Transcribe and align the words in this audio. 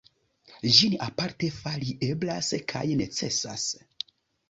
Ĝin 0.77 0.95
aparte 1.09 1.51
fari 1.59 1.93
eblas 2.09 2.53
kaj 2.75 2.85
necesas. 3.07 3.73